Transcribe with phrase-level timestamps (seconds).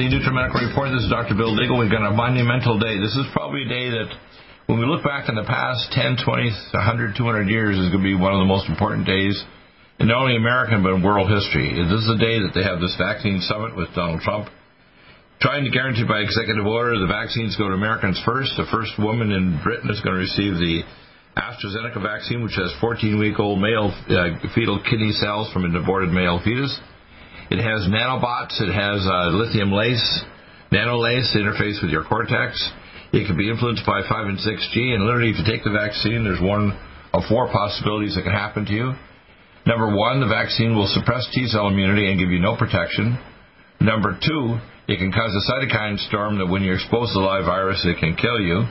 [0.00, 0.88] The NutriMedical Report.
[0.96, 1.36] This is Dr.
[1.36, 1.76] Bill Deagle.
[1.76, 2.96] We've got a monumental day.
[2.96, 4.08] This is probably a day that,
[4.64, 8.08] when we look back in the past 10, 20, 100, 200 years, is going to
[8.08, 9.36] be one of the most important days
[10.00, 11.76] in not only American but in world history.
[11.76, 14.48] This is the day that they have this vaccine summit with Donald Trump,
[15.44, 18.56] trying to guarantee by executive order the vaccines go to Americans first.
[18.56, 20.80] The first woman in Britain is going to receive the
[21.36, 26.72] AstraZeneca vaccine, which has 14-week-old male uh, fetal kidney cells from an aborted male fetus.
[27.50, 28.62] It has nanobots.
[28.62, 30.22] It has uh, lithium lace,
[30.70, 32.54] nanolace to interface with your cortex.
[33.12, 34.94] It can be influenced by 5 and 6G.
[34.94, 36.70] And literally, if you take the vaccine, there's one
[37.12, 38.94] of four possibilities that can happen to you.
[39.66, 43.18] Number one, the vaccine will suppress T cell immunity and give you no protection.
[43.80, 47.46] Number two, it can cause a cytokine storm that when you're exposed to the live
[47.46, 48.62] virus, it can kill you.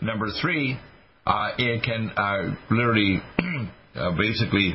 [0.00, 0.78] Number three,
[1.26, 3.20] uh, it can uh, literally
[3.94, 4.74] uh, basically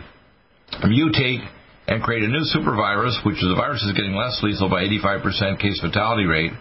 [0.84, 1.42] mutate
[1.88, 5.62] and create a new supervirus, which is the virus is getting less lethal by 85%
[5.62, 6.52] case fatality rate,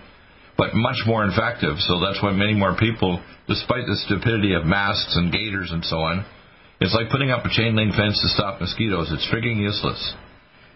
[0.56, 1.77] but much more infective.
[1.80, 5.97] So that's why many more people, despite the stupidity of masks and gaiters and so
[5.97, 6.25] on,
[6.80, 9.08] it's like putting up a chain link fence to stop mosquitoes.
[9.11, 9.98] It's frigging useless.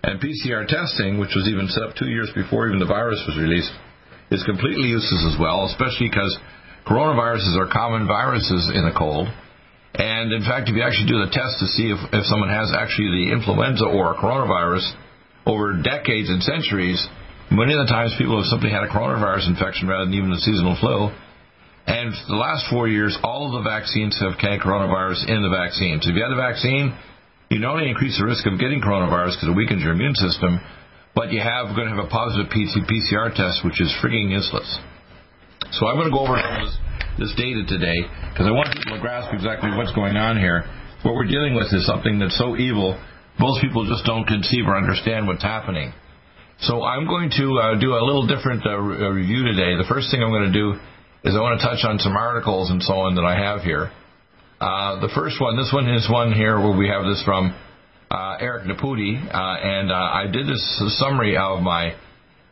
[0.02, 3.36] And PCR testing, which was even set up two years before even the virus was
[3.36, 3.72] released,
[4.30, 6.32] is completely useless as well, especially because
[6.86, 9.28] coronaviruses are common viruses in a cold.
[9.94, 12.70] And in fact, if you actually do the test to see if, if someone has
[12.76, 14.84] actually the influenza or a coronavirus
[15.46, 17.00] over decades and centuries,
[17.50, 20.42] many of the times people have simply had a coronavirus infection rather than even the
[20.44, 21.08] seasonal flu.
[21.88, 26.04] And the last four years, all of the vaccines have carried coronavirus in the vaccine.
[26.04, 26.92] So if you have the vaccine,
[27.48, 30.60] you not only increase the risk of getting coronavirus because it weakens your immune system,
[31.16, 34.68] but you have going to have a positive PCR test, which is frigging useless.
[35.72, 36.36] So I'm going to go over
[37.18, 40.64] this, data today because I want people to grasp exactly what's going on here.
[41.02, 42.98] What we're dealing with is something that's so evil,
[43.38, 45.92] most people just don't conceive or understand what's happening.
[46.60, 49.78] So I'm going to uh, do a little different uh, re- review today.
[49.78, 50.74] The first thing I'm going to do
[51.22, 53.90] is I want to touch on some articles and so on that I have here.
[54.60, 57.54] Uh, the first one, this one is one here where we have this from
[58.10, 60.62] uh, Eric Naputi, uh, and uh, I did this
[60.98, 61.94] summary of my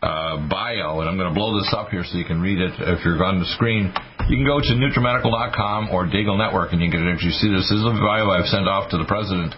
[0.03, 2.73] uh, bio, and I'm going to blow this up here so you can read it
[2.79, 3.93] if you're on the screen.
[4.27, 7.71] You can go to NutriMedical.com or Deagle Network, and you can actually see this.
[7.71, 9.55] This is a bio I've sent off to the president.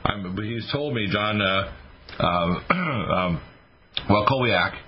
[0.00, 1.68] I'm, he's told me, John, uh,
[2.24, 3.42] um,
[4.08, 4.80] well, Kowiak,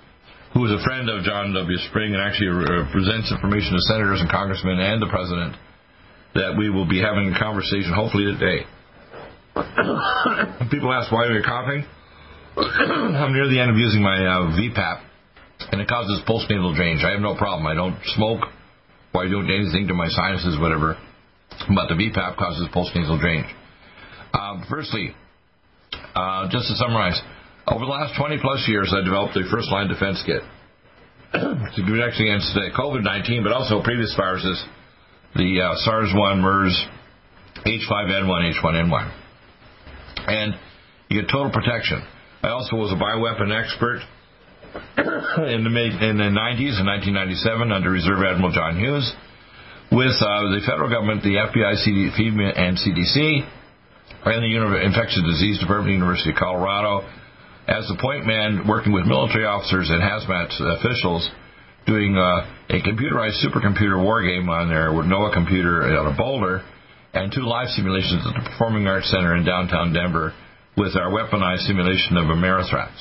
[0.54, 1.78] who is a friend of John W.
[1.92, 2.48] Spring and actually
[2.96, 5.52] presents information to senators and congressmen and the president,
[6.32, 8.64] that we will be having a conversation hopefully today.
[10.72, 11.84] People ask why we're coughing.
[12.56, 15.04] I'm near the end of using my uh, VPAP,
[15.72, 17.04] and it causes postnasal drainage.
[17.04, 17.66] I have no problem.
[17.66, 18.48] I don't smoke,
[19.14, 20.96] I don't do anything to my sinuses, whatever.
[21.68, 23.52] But the VPAP causes postnasal drainage.
[24.32, 25.14] Uh, firstly,
[26.14, 27.20] uh, just to summarize,
[27.66, 30.42] over the last 20 plus years, I developed a first line defense kit
[31.32, 34.62] to protect against COVID 19, but also previous viruses,
[35.34, 36.86] the uh, SARS 1, MERS,
[37.66, 39.12] H5N1, H1N1.
[40.26, 40.54] And
[41.08, 42.02] you get total protection.
[42.42, 44.00] I also was a bioweapon expert
[45.50, 49.06] in the mid in the 90s, in 1997, under Reserve Admiral John Hughes,
[49.90, 53.42] with uh, the federal government, the FBI, CD, FEMA, and CDC,
[54.24, 57.02] and the Infectious Disease Department, University of Colorado,
[57.66, 61.28] as the point man working with military officers and hazmat officials
[61.86, 66.62] doing uh, a computerized supercomputer war game on their NOAA computer out of Boulder
[67.12, 70.34] and two live simulations at the Performing Arts Center in downtown Denver
[70.76, 72.94] with our weaponized simulation of Amerithrax.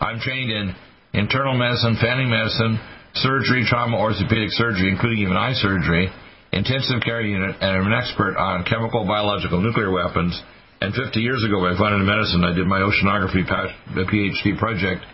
[0.00, 0.74] I'm trained in
[1.12, 2.80] internal medicine, family medicine,
[3.14, 6.08] surgery, trauma, orthopedic surgery, including even eye surgery,
[6.52, 10.40] intensive care unit, and I'm an expert on chemical, biological, nuclear weapons.
[10.80, 15.04] And 50 years ago, I funded medicine, I did my oceanography PhD project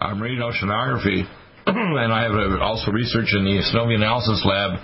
[0.00, 1.28] on marine oceanography,
[1.66, 4.80] and I have also research in the Synovial Analysis Lab,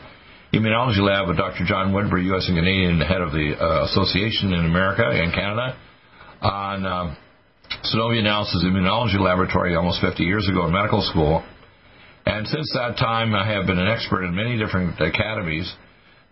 [0.52, 1.64] Immunology Lab with Dr.
[1.64, 2.46] John Woodbury, U.S.
[2.48, 5.76] and Canadian head of the uh, association in America and Canada,
[6.42, 7.14] on uh,
[7.92, 11.44] Synovial Analysis Immunology Laboratory almost 50 years ago in medical school.
[12.26, 15.72] And since that time, I have been an expert in many different academies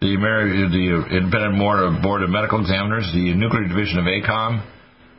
[0.04, 1.56] the, Ameri- the Independent
[2.02, 4.60] Board of Medical Examiners, the Nuclear Division of ACOM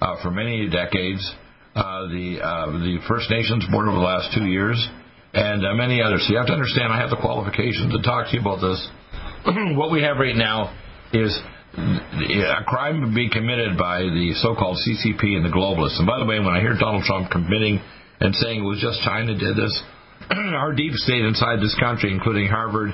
[0.01, 1.25] uh, for many decades,
[1.73, 4.77] uh, the uh, the First Nations Board over the last two years,
[5.33, 6.25] and uh, many others.
[6.27, 8.77] So you have to understand I have the qualifications to talk to you about this.
[9.75, 10.75] what we have right now
[11.13, 11.33] is
[11.77, 15.99] a crime being committed by the so-called CCP and the globalists.
[15.99, 17.81] And by the way, when I hear Donald Trump committing
[18.19, 19.73] and saying it was just China did this,
[20.31, 22.93] our deep state inside this country, including Harvard,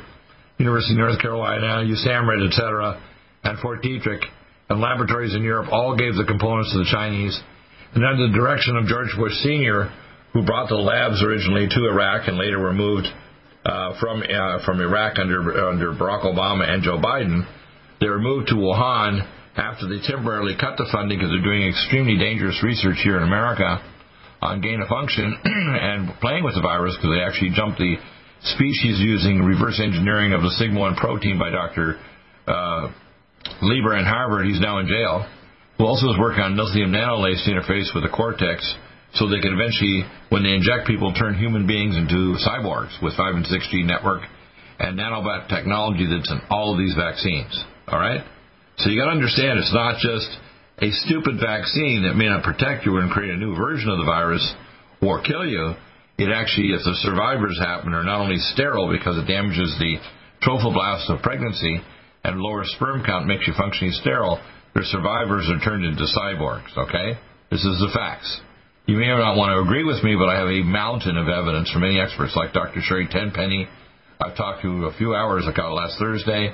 [0.57, 3.01] University of North Carolina, USAMRIID, etc.,
[3.43, 4.21] and Fort Detrick,
[4.69, 7.39] and laboratories in Europe all gave the components to the Chinese.
[7.93, 9.91] And under the direction of George Bush Sr.,
[10.33, 13.07] who brought the labs originally to Iraq and later were moved
[13.65, 17.45] uh, from uh, from Iraq under under Barack Obama and Joe Biden,
[18.01, 19.21] they were moved to Wuhan
[19.55, 23.77] after they temporarily cut the funding because they're doing extremely dangerous research here in America
[24.41, 27.95] on gain of function and playing with the virus because they actually jumped the
[28.57, 32.01] species using reverse engineering of the sigma 1 protein by Dr.
[32.49, 32.89] Uh,
[33.61, 34.49] Lieber in Harvard.
[34.49, 35.29] He's now in jail.
[35.77, 38.65] Who also is working on lithium nanolaced interface with the cortex
[39.13, 43.35] so they can eventually, when they inject people, turn human beings into cyborgs with 5
[43.35, 44.25] and 6G network
[44.79, 47.53] and nanobot technology that's in all of these vaccines.
[47.91, 48.23] All right?
[48.77, 50.31] So you got to understand it's not just
[50.79, 54.05] a stupid vaccine that may not protect you and create a new version of the
[54.05, 54.41] virus
[55.01, 55.75] or kill you.
[56.17, 59.97] It actually, if the survivors happen, are not only sterile because it damages the
[60.41, 61.81] trophoblast of pregnancy
[62.23, 64.41] and lower sperm count makes you functionally sterile,
[64.73, 67.19] their survivors are turned into cyborgs, okay?
[67.49, 68.39] This is the facts.
[68.85, 71.27] You may or not want to agree with me, but I have a mountain of
[71.27, 72.79] evidence from many experts like Dr.
[72.81, 73.67] Sherry Tenpenny.
[74.19, 76.53] I've talked to a few hours ago last Thursday.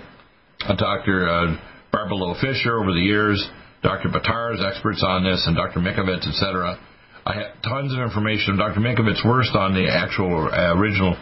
[0.66, 1.30] Dr.
[1.30, 1.58] Uh,
[1.92, 3.38] Barbara Loe Fisher over the years,
[3.84, 4.10] Dr.
[4.10, 5.80] Buttar's experts on this, and Dr.
[5.80, 6.80] Mikovits, etc.
[7.26, 8.58] I have tons of information.
[8.58, 8.80] Dr.
[8.80, 11.16] Mikovits worst on the actual uh, original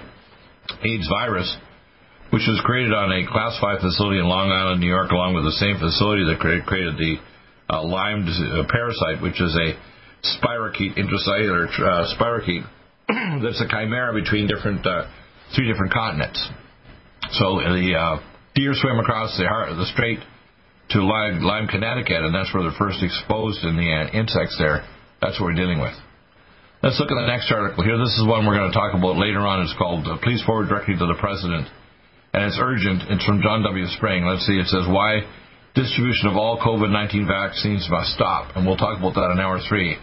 [0.84, 1.50] AIDS virus,
[2.30, 5.44] which was created on a Class 5 facility in Long Island, New York, along with
[5.44, 7.18] the same facility that created the
[7.70, 9.74] uh, Lyme uh, parasite, which is a
[10.26, 12.66] spirochete, intracellular uh, spirochete,
[13.44, 15.06] that's a chimera between different uh,
[15.56, 16.42] three different continents.
[17.34, 20.20] So the uh, deer swim across the, the strait
[20.90, 24.88] to Lyme, Lyme, Connecticut, and that's where they're first exposed in the uh, insects there.
[25.22, 25.94] That's what we're dealing with.
[26.84, 27.98] Let's look at the next article here.
[27.98, 29.62] This is one we're going to talk about later on.
[29.62, 31.68] It's called uh, Please Forward Directly to the President.
[32.34, 33.10] And it's urgent.
[33.10, 33.88] It's from John W.
[33.98, 34.26] Spring.
[34.26, 34.60] Let's see.
[34.60, 35.26] It says, Why
[35.76, 38.56] distribution of all COVID 19 vaccines must stop.
[38.56, 39.98] And we'll talk about that in hour three.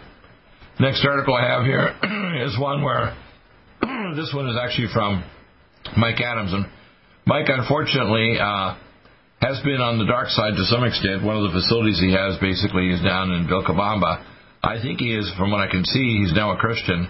[0.79, 1.93] Next article I have here
[2.45, 3.15] is one where
[4.15, 5.23] this one is actually from
[5.97, 6.53] Mike Adams.
[6.53, 6.65] And
[7.25, 8.75] Mike, unfortunately, uh,
[9.39, 11.23] has been on the dark side to some extent.
[11.23, 14.23] One of the facilities he has basically is down in Vilcabamba.
[14.59, 17.07] I think he is, from what I can see, he's now a Christian.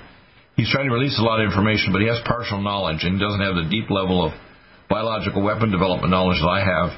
[0.53, 3.41] He's trying to release a lot of information, but he has partial knowledge and doesn't
[3.41, 4.37] have the deep level of
[4.85, 6.93] biological weapon development knowledge that I have.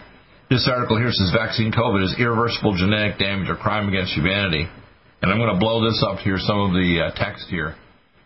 [0.51, 4.67] This article here says vaccine COVID is irreversible genetic damage or crime against humanity.
[5.23, 7.75] And I'm going to blow this up here, some of the uh, text here,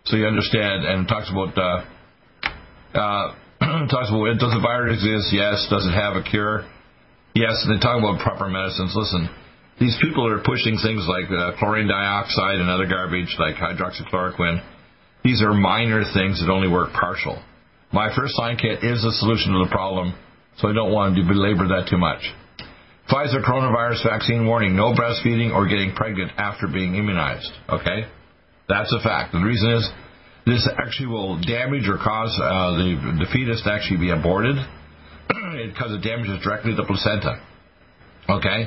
[0.05, 0.81] so you understand.
[0.85, 3.35] And it talks about uh, uh,
[3.91, 5.35] talks about does the virus exist?
[5.35, 5.67] Yes.
[5.69, 6.63] Does it have a cure?
[7.35, 7.59] Yes.
[7.65, 8.95] And they talk about proper medicines.
[8.95, 9.27] Listen,
[9.79, 14.63] these people are pushing things like uh, chlorine dioxide and other garbage like hydroxychloroquine.
[15.23, 17.41] These are minor things that only work partial.
[17.91, 20.13] My first line kit is the solution to the problem,
[20.57, 22.21] so I don't want to belabor that too much.
[23.09, 27.49] Pfizer coronavirus vaccine warning: no breastfeeding or getting pregnant after being immunized.
[27.67, 28.05] Okay,
[28.69, 29.33] that's a fact.
[29.33, 29.89] The reason is
[30.49, 34.57] this actually will damage or cause uh, the, the fetus to actually be aborted
[35.27, 37.37] because it damages directly the placenta.
[38.27, 38.65] Okay?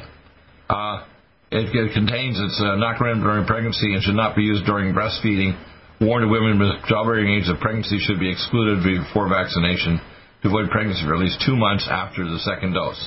[0.70, 1.04] Uh,
[1.50, 4.94] it, it, contains, it's uh, not recommended during pregnancy and should not be used during
[4.94, 5.58] breastfeeding.
[6.00, 10.00] Warned women with childbearing age of pregnancy should be excluded before vaccination
[10.42, 12.98] to avoid pregnancy for at least two months after the second dose.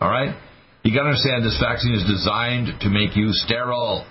[0.00, 0.36] All right?
[0.82, 4.04] You got to understand this vaccine is designed to make you sterile.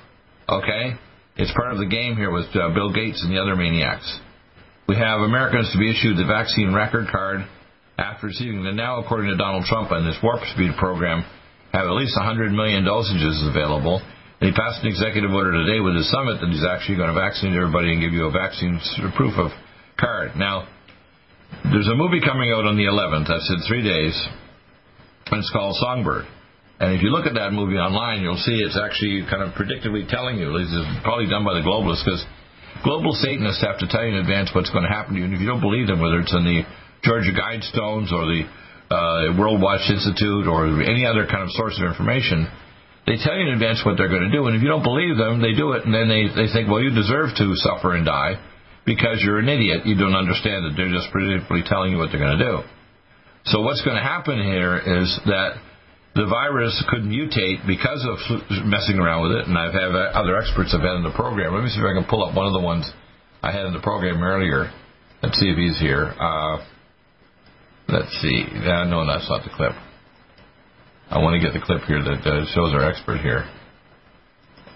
[0.48, 0.98] Okay?
[1.38, 4.06] It's part of the game here with uh, Bill Gates and the other maniacs.
[4.88, 7.48] We have Americans to be issued the vaccine record card
[7.98, 11.24] after receiving the now, according to Donald Trump and this Warp Speed program,
[11.72, 14.02] have at least 100 million dosages available.
[14.42, 17.16] And he passed an executive order today with his summit that he's actually going to
[17.16, 18.82] vaccinate everybody and give you a vaccine
[19.16, 19.52] proof of
[19.96, 20.36] card.
[20.36, 20.68] Now,
[21.72, 23.30] there's a movie coming out on the 11th.
[23.30, 24.18] That's in three days.
[25.32, 26.26] And it's called Songbird.
[26.82, 30.02] And if you look at that movie online, you'll see it's actually kind of predictively
[30.10, 30.50] telling you.
[30.58, 30.74] It's
[31.06, 32.26] probably done by the globalists because
[32.82, 35.30] global Satanists have to tell you in advance what's going to happen to you.
[35.30, 36.66] And if you don't believe them, whether it's in the
[37.06, 38.50] Georgia Guidestones or the
[38.90, 42.50] uh, World Watch Institute or any other kind of source of information,
[43.06, 44.50] they tell you in advance what they're going to do.
[44.50, 46.82] And if you don't believe them, they do it, and then they, they think, well,
[46.82, 48.42] you deserve to suffer and die
[48.90, 49.86] because you're an idiot.
[49.86, 52.56] You don't understand that they're just predictably telling you what they're going to do.
[53.54, 55.62] So what's going to happen here is that
[56.14, 58.20] the virus could mutate because of
[58.66, 61.54] messing around with it, and I've had other experts I've had in the program.
[61.54, 62.92] Let me see if I can pull up one of the ones
[63.42, 64.72] I had in the program earlier.
[65.24, 66.14] Let's see if he's here.
[66.20, 66.58] Uh,
[67.88, 68.44] let's see.
[68.44, 69.72] Uh, no, that's not the clip.
[71.10, 73.48] I want to get the clip here that uh, shows our expert here.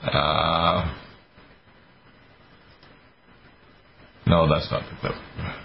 [0.03, 0.93] Uh,
[4.27, 5.64] no, that's not the clip.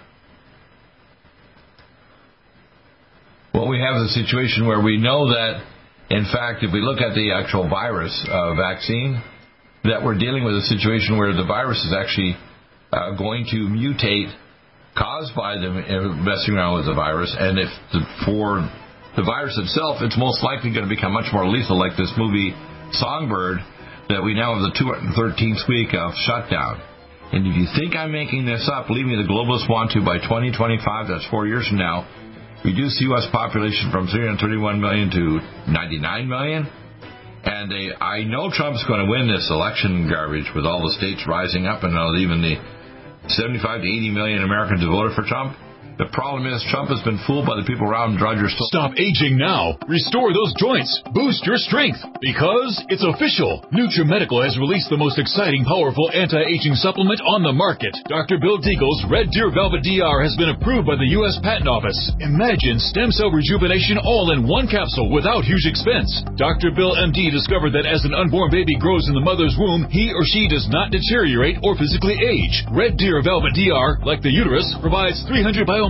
[3.52, 5.66] What we have a situation where we know that,
[6.11, 9.23] in fact, if we look at the actual virus uh, vaccine,
[9.85, 12.37] that we're dealing with a situation where the virus is actually
[12.92, 14.30] uh, going to mutate
[14.97, 18.62] caused by the uh, messing around with the virus, and if the, for
[19.16, 22.54] the virus itself, it's most likely going to become much more lethal, like this movie
[22.95, 23.59] Songbird,
[24.11, 26.83] that we now have the 213th week of shutdown.
[27.30, 30.19] And if you think I'm making this up, believe me, the globalists want to by
[30.19, 32.07] 2025, that's four years from now,
[32.64, 33.26] reduce the U.S.
[33.32, 35.40] population from 331 million to
[35.70, 36.68] 99 million.
[37.42, 41.24] And they, I know Trump's going to win this election garbage with all the states
[41.26, 42.60] rising up and even the
[43.32, 45.56] 75 to 80 million Americans who voted for Trump.
[46.00, 48.25] The problem is Trump has been fooled by the people around him.
[48.25, 48.49] Roger.
[48.49, 49.76] Stop aging now.
[49.85, 50.88] Restore those joints.
[51.12, 52.00] Boost your strength.
[52.25, 53.61] Because it's official.
[53.69, 57.92] NutriMedical has released the most exciting, powerful anti-aging supplement on the market.
[58.09, 58.40] Dr.
[58.40, 61.37] Bill Deagle's Red Deer Velvet DR has been approved by the U.S.
[61.45, 62.00] Patent Office.
[62.25, 66.09] Imagine stem cell rejuvenation all in one capsule without huge expense.
[66.40, 66.73] Dr.
[66.73, 70.25] Bill MD discovered that as an unborn baby grows in the mother's womb, he or
[70.25, 72.64] she does not deteriorate or physically age.
[72.73, 75.89] Red Deer Velvet DR, like the uterus, provides 300 bio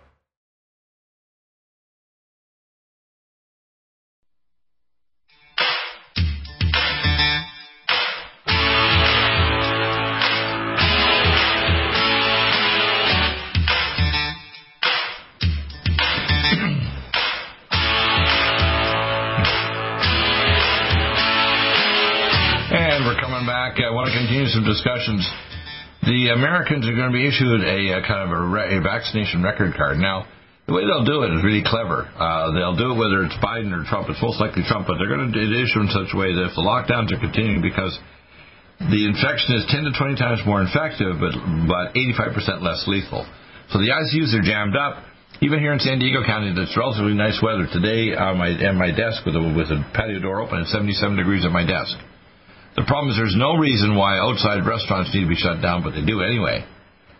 [23.71, 23.83] back.
[23.83, 25.23] I want to continue some discussions.
[26.03, 29.43] The Americans are going to be issued a, a kind of a, re- a, vaccination
[29.43, 29.97] record card.
[29.97, 30.25] Now,
[30.65, 32.09] the way they'll do it is really clever.
[32.09, 34.09] Uh, they'll do it whether it's Biden or Trump.
[34.09, 36.51] It's most likely Trump, but they're going to issue it in such a way that
[36.51, 37.93] if the lockdowns are continuing because
[38.81, 41.37] the infection is 10 to 20 times more infective, but
[41.69, 43.29] but 85% less lethal.
[43.69, 45.05] So the ICUs are jammed up.
[45.41, 48.17] Even here in San Diego County, it's relatively nice weather today.
[48.17, 51.45] On my at my desk with a with a patio door open, it's 77 degrees
[51.45, 51.93] at my desk.
[52.75, 55.91] The problem is there's no reason why outside restaurants need to be shut down, but
[55.91, 56.63] they do anyway.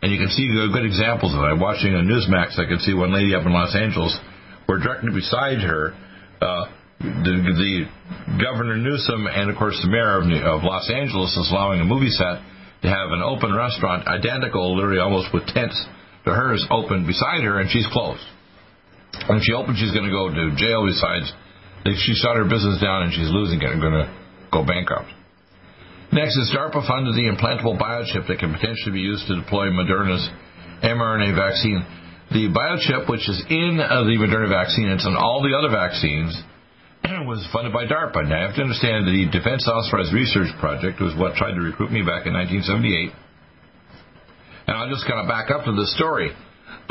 [0.01, 1.51] And you can see good examples of it.
[1.51, 2.57] I'm watching on Newsmax.
[2.57, 4.15] I can see one lady up in Los Angeles,
[4.65, 5.93] where directly beside her,
[6.41, 6.65] uh,
[7.01, 7.73] the, the
[8.41, 12.09] Governor Newsom and of course the mayor of, of Los Angeles is allowing a movie
[12.09, 12.41] set
[12.81, 15.77] to have an open restaurant, identical, literally almost with tents
[16.25, 18.23] to hers, open beside her, and she's closed.
[19.27, 20.85] When she opens, she's going to go to jail.
[20.85, 21.29] Besides,
[22.01, 24.09] she shut her business down and she's losing it and going to
[24.51, 25.09] go bankrupt.
[26.11, 30.27] Next is DARPA funded the implantable biochip that can potentially be used to deploy Moderna's
[30.83, 31.87] mRNA vaccine.
[32.35, 36.35] The biochip, which is in uh, the Moderna vaccine, it's in all the other vaccines,
[37.23, 38.27] was funded by DARPA.
[38.27, 41.95] Now, you have to understand the Defense Authorized Research Project was what tried to recruit
[41.95, 43.15] me back in 1978.
[44.67, 46.35] And I'll just kind of back up to the story.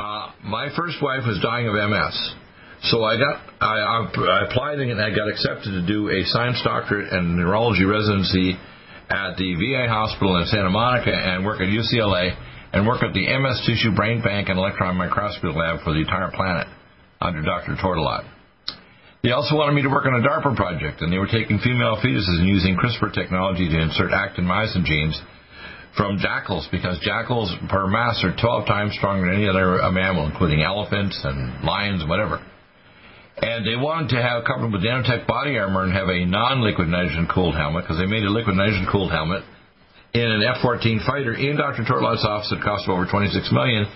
[0.00, 2.16] Uh, my first wife was dying of MS.
[2.88, 7.12] So I got I, I applied and I got accepted to do a science doctorate
[7.12, 8.56] and neurology residency
[9.10, 12.30] at the VA hospital in Santa Monica and work at UCLA
[12.72, 16.30] and work at the MS Tissue Brain Bank and Electron Microscopy Lab for the entire
[16.30, 16.68] planet
[17.20, 17.74] under Dr.
[17.74, 18.24] Tortolot.
[19.22, 22.00] They also wanted me to work on a DARPA project, and they were taking female
[22.00, 25.20] fetuses and using CRISPR technology to insert actin myosin genes
[25.96, 30.62] from jackals because jackals per mass are 12 times stronger than any other mammal, including
[30.62, 32.40] elephants and lions and whatever.
[33.40, 37.26] And they wanted to have covered with nanotech body armor and have a non-liquid nitrogen
[37.32, 39.44] cooled helmet because they made a liquid nitrogen cooled helmet
[40.12, 41.88] in an F-14 fighter in Dr.
[41.88, 43.88] Tortolot's office that cost over 26 million.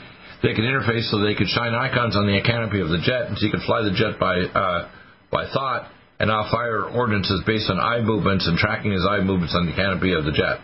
[0.43, 3.37] They could interface so they could shine icons on the canopy of the jet, and
[3.37, 4.89] so you could fly the jet by uh,
[5.33, 9.55] by thought and now fire ordinances based on eye movements and tracking his eye movements
[9.57, 10.61] on the canopy of the jet.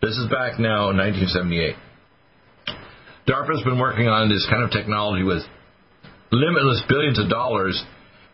[0.00, 1.76] This is back now in 1978.
[3.26, 5.42] DARPA's been working on this kind of technology with
[6.30, 7.82] limitless billions of dollars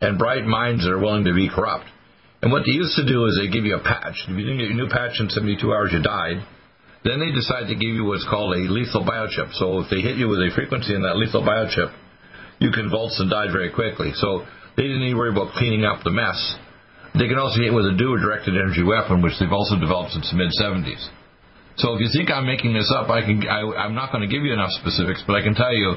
[0.01, 1.87] and bright minds that are willing to be corrupt.
[2.43, 4.15] And what they used to do is they give you a patch.
[4.27, 6.39] If you didn't get your new patch in 72 hours, you died.
[7.03, 9.55] Then they decide to give you what's called a lethal biochip.
[9.55, 11.91] So if they hit you with a frequency in that lethal biochip,
[12.59, 14.11] you convulse and die very quickly.
[14.15, 14.47] So
[14.77, 16.39] they didn't need to worry about cleaning up the mess.
[17.15, 20.31] They can also hit with a DEW directed energy weapon, which they've also developed since
[20.31, 21.03] the mid 70s.
[21.79, 23.47] So if you think I'm making this up, I can.
[23.47, 25.95] I, I'm not going to give you enough specifics, but I can tell you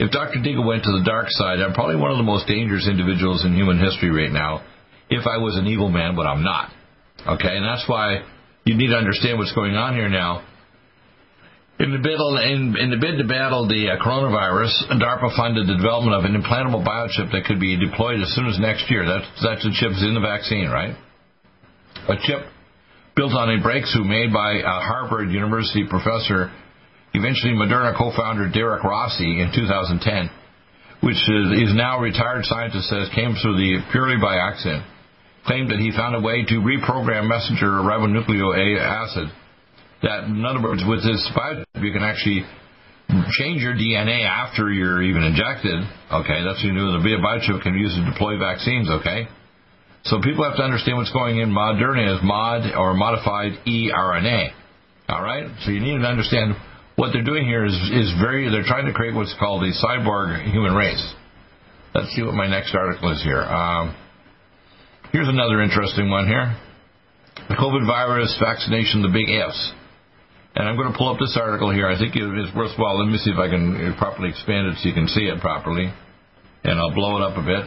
[0.00, 0.40] if Dr.
[0.40, 3.52] Deagle went to the dark side, I'm probably one of the most dangerous individuals in
[3.52, 4.64] human history right now.
[5.12, 6.72] If I was an evil man, but I'm not.
[7.36, 8.24] Okay, and that's why
[8.64, 10.40] you need to understand what's going on here now.
[11.80, 15.76] In the, bid, in, in the bid to battle the uh, coronavirus, DARPA funded the
[15.76, 19.04] development of an implantable biochip that could be deployed as soon as next year.
[19.04, 20.96] That's, that's the chip in the vaccine, right?
[22.08, 22.48] A chip
[23.16, 26.48] built on a breakthrough made by a Harvard University professor
[27.14, 30.30] eventually Moderna co-founder Derek Rossi in 2010,
[31.02, 34.84] which is, now a retired scientist says came through the purely by accident,
[35.46, 39.32] claimed that he found a way to reprogram messenger ribonucleic acid.
[40.02, 42.44] That, in other words, with this biochip, you can actually
[43.36, 45.82] change your DNA after you're even injected.
[46.12, 46.92] Okay, that's what you do.
[47.00, 48.88] The biochip can be used to deploy vaccines.
[48.88, 49.26] Okay,
[50.04, 51.50] so people have to understand what's going in.
[51.50, 54.52] Moderna is mod or modified eRNA.
[55.08, 56.54] All right, so you need to understand
[57.00, 60.44] what they're doing here is, is very, they're trying to create what's called a cyborg
[60.52, 61.00] human race.
[61.94, 63.40] Let's see what my next article is here.
[63.40, 63.96] Um,
[65.10, 66.54] here's another interesting one here.
[67.48, 69.72] The COVID virus vaccination, the big ifs.
[70.54, 71.88] And I'm going to pull up this article here.
[71.88, 73.00] I think it is worthwhile.
[73.00, 75.88] Let me see if I can properly expand it so you can see it properly.
[76.64, 77.64] And I'll blow it up a bit.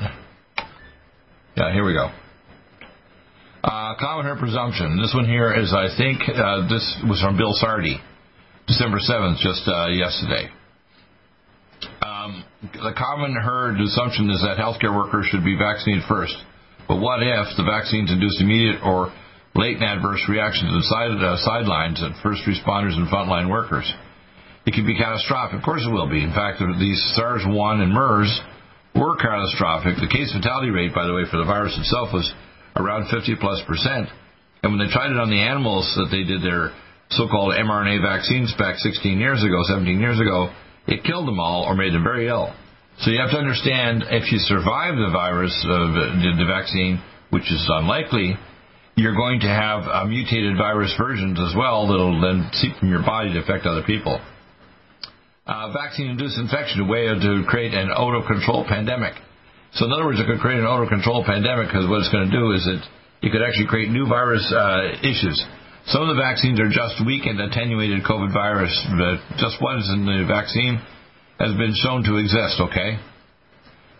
[1.57, 2.13] Yeah, here we go.
[3.63, 5.01] Uh, common presumption.
[5.01, 7.97] This one here is, I think, uh, this was from Bill Sardi.
[8.67, 10.47] December 7th, just uh, yesterday.
[12.01, 16.35] Um, the common herd assumption is that healthcare workers should be vaccinated first.
[16.87, 19.11] But what if the vaccines induce immediate or
[19.55, 23.87] latent adverse reactions the side, uh, sidelines at first responders and frontline workers?
[24.65, 25.59] It could be catastrophic.
[25.59, 26.23] Of course it will be.
[26.23, 28.31] In fact, these SARS-1 and MERS
[28.95, 29.99] were catastrophic.
[29.99, 32.31] The case fatality rate, by the way, for the virus itself was
[32.79, 34.07] around 50 plus percent.
[34.63, 36.71] And when they tried it on the animals that they did their
[37.17, 40.53] so-called mRNA vaccines back 16 years ago, 17 years ago,
[40.87, 42.53] it killed them all or made them very ill.
[42.99, 47.49] So you have to understand if you survive the virus, uh, the, the vaccine, which
[47.49, 48.37] is unlikely,
[48.95, 53.01] you're going to have uh, mutated virus versions as well that'll then seep from your
[53.01, 54.21] body to affect other people.
[55.45, 59.13] Uh, vaccine-induced infection, a way to create an out-of-control pandemic.
[59.73, 62.31] So in other words, it could create an out-of-control pandemic because what it's going to
[62.31, 65.35] do is it, it could actually create new virus uh, issues.
[65.87, 68.71] Some of the vaccines are just weakened, attenuated COVID virus.
[68.87, 70.79] But just is in the vaccine
[71.39, 72.99] has been shown to exist, okay?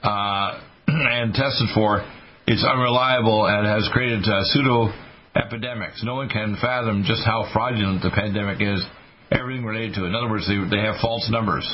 [0.04, 2.06] uh, and tested for,
[2.46, 4.92] it's unreliable and has created uh, pseudo
[5.36, 6.04] epidemics.
[6.04, 8.84] No one can fathom just how fraudulent the pandemic is.
[9.32, 10.10] Everything related to it.
[10.10, 11.68] In other words, they, they have false numbers.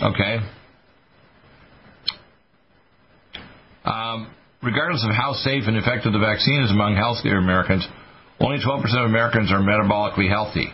[0.00, 0.38] Okay.
[3.84, 4.30] Um,
[4.62, 7.86] regardless of how safe and effective the vaccine is among healthier Americans,
[8.40, 10.68] only 12% of Americans are metabolically healthy.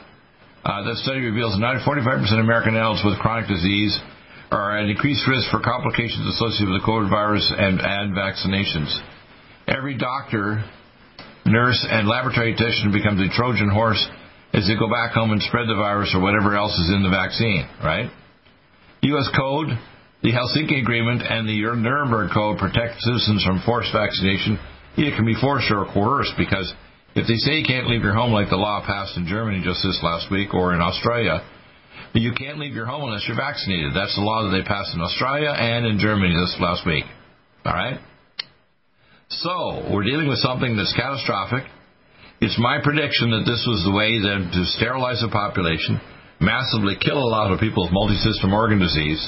[0.65, 3.99] Uh, study reveals that 45% of American adults with chronic disease
[4.51, 8.93] are at increased risk for complications associated with the COVID virus and, and vaccinations.
[9.67, 10.63] Every doctor,
[11.47, 13.99] nurse, and laboratory technician becomes a Trojan horse
[14.53, 17.11] as they go back home and spread the virus or whatever else is in the
[17.11, 18.11] vaccine, right?
[19.03, 19.29] U.S.
[19.35, 19.69] Code,
[20.23, 24.61] the Helsinki Agreement, and the Nuremberg Code protect citizens from forced vaccination.
[24.97, 26.71] It can be forced or coerced because
[27.15, 29.85] if they say you can't leave your home like the law passed in Germany just
[29.85, 31.45] this last week or in Australia,
[32.15, 33.93] you can't leave your home unless you're vaccinated.
[33.95, 37.05] That's the law that they passed in Australia and in Germany this last week.
[37.65, 38.01] All right?
[39.29, 41.65] So, we're dealing with something that's catastrophic.
[42.41, 46.01] It's my prediction that this was the way that to sterilize the population,
[46.41, 49.21] massively kill a lot of people with multisystem organ disease,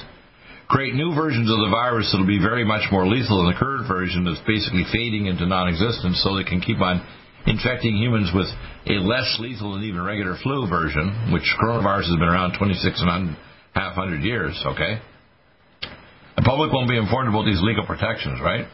[0.68, 3.60] create new versions of the virus that will be very much more lethal than the
[3.60, 7.00] current version that's basically fading into non-existence so they can keep on
[7.46, 8.48] infecting humans with
[8.86, 13.10] a less lethal than even regular flu version, which coronavirus has been around 26 and
[13.10, 13.36] a
[13.78, 15.00] half hundred years, okay?
[16.36, 18.66] The public won't be informed about these legal protections, right?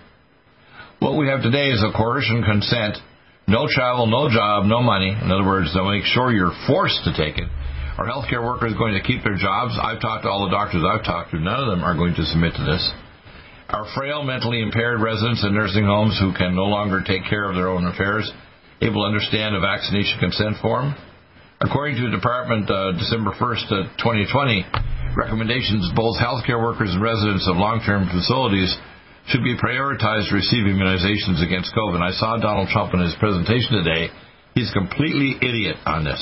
[0.99, 2.97] What we have today is a coercion consent,
[3.49, 5.11] no travel, no job, no money.
[5.11, 7.49] In other words, they'll make sure you're forced to take it.
[7.99, 9.77] Are healthcare workers going to keep their jobs?
[9.77, 11.41] I've talked to all the doctors I've talked to.
[11.41, 12.85] None of them are going to submit to this.
[13.69, 17.55] Our frail, mentally impaired residents in nursing homes who can no longer take care of
[17.55, 18.31] their own affairs
[18.81, 20.95] able to understand a vaccination consent form.
[21.61, 24.65] According to the Department, uh, December 1st, uh, 2020,
[25.17, 28.73] recommendations both healthcare workers and residents of long-term facilities
[29.29, 32.01] should be prioritized to receive immunizations against COVID.
[32.01, 34.09] I saw Donald Trump in his presentation today.
[34.55, 36.21] He's completely idiot on this.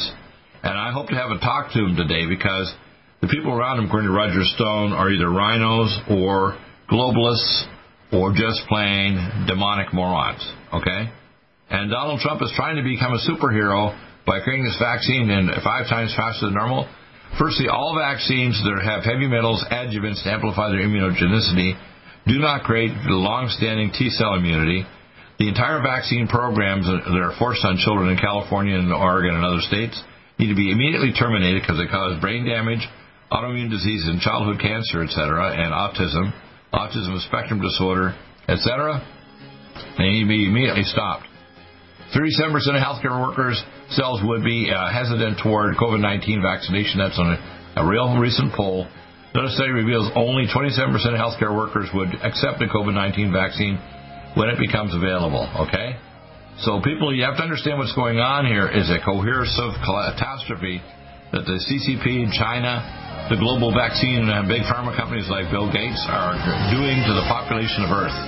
[0.63, 2.75] And I hope to have a talk to him today because
[3.23, 6.59] the people around him, according to Roger Stone, are either RINOs or
[6.91, 7.67] globalists
[8.13, 10.43] or just plain demonic morons.
[10.75, 11.11] Okay?
[11.71, 13.93] And Donald Trump is trying to become a superhero
[14.25, 16.89] by creating this vaccine in five times faster than normal.
[17.39, 21.77] Firstly, all vaccines that have heavy metals adjuvants to amplify their immunogenicity
[22.27, 24.85] do not create long-standing T-cell immunity.
[25.39, 29.61] The entire vaccine programs that are forced on children in California and Oregon and other
[29.61, 29.97] states
[30.39, 32.83] need to be immediately terminated because they cause brain damage,
[33.31, 36.33] autoimmune diseases and childhood cancer, etc., and autism,
[36.73, 38.17] autism spectrum disorder,
[38.49, 39.05] etc.
[39.97, 41.29] They need to be immediately stopped.
[42.15, 46.99] 37% of healthcare workers cells would be uh, hesitant toward COVID-19 vaccination.
[46.99, 48.89] That's on a, a real recent poll.
[49.35, 53.77] Another study reveals only 27% of healthcare workers would accept a COVID-19 vaccine
[54.35, 55.45] when it becomes available.
[55.69, 56.01] Okay?
[56.65, 60.81] So people, you have to understand what's going on here is a coercive catastrophe
[61.31, 66.03] that the CCP in China, the global vaccine and big pharma companies like Bill Gates
[66.09, 66.35] are
[66.73, 68.28] doing to the population of Earth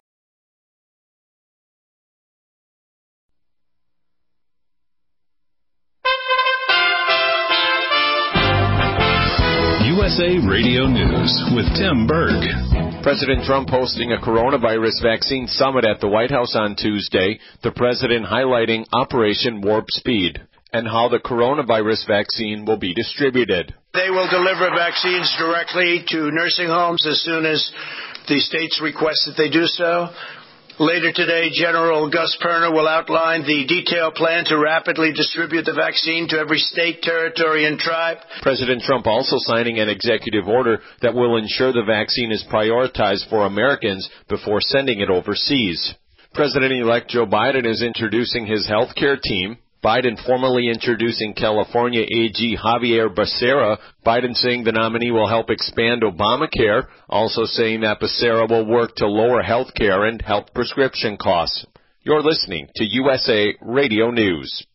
[10.21, 12.45] USA Radio News with Tim Berg.
[13.01, 18.27] President Trump hosting a coronavirus vaccine summit at the White House on Tuesday, the president
[18.27, 20.39] highlighting Operation Warp Speed
[20.73, 23.73] and how the coronavirus vaccine will be distributed.
[23.95, 27.71] They will deliver vaccines directly to nursing homes as soon as
[28.27, 30.09] the states request that they do so.
[30.81, 36.27] Later today, General Gus Perna will outline the detailed plan to rapidly distribute the vaccine
[36.29, 38.17] to every state, territory, and tribe.
[38.41, 43.45] President Trump also signing an executive order that will ensure the vaccine is prioritized for
[43.45, 45.93] Americans before sending it overseas.
[46.33, 49.59] President-elect Joe Biden is introducing his health care team.
[49.83, 53.79] Biden formally introducing California AG Xavier Becerra.
[54.05, 59.07] Biden saying the nominee will help expand Obamacare, also saying that Becerra will work to
[59.07, 61.65] lower health care and help prescription costs.
[62.03, 64.65] You're listening to USA Radio News.